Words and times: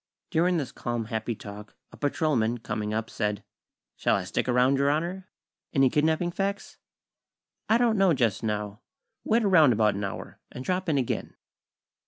During 0.31 0.57
this 0.57 0.71
calm, 0.71 1.05
happy 1.05 1.35
talk, 1.35 1.75
a 1.91 1.95
patrolman, 1.97 2.57
coming 2.57 2.91
up, 2.91 3.07
said: 3.07 3.43
"Shall 3.97 4.15
I 4.15 4.23
stick 4.23 4.49
around, 4.49 4.79
Your 4.79 4.89
Honor? 4.89 5.29
Any 5.73 5.91
kidnapping 5.91 6.31
facts?" 6.31 6.79
"I 7.69 7.77
don't 7.77 7.99
know, 7.99 8.11
just 8.15 8.41
now. 8.41 8.81
Wait 9.23 9.43
around 9.43 9.73
about 9.73 9.93
an 9.93 10.03
hour, 10.03 10.39
and 10.51 10.65
drop 10.65 10.89
in 10.89 10.97
again." 10.97 11.35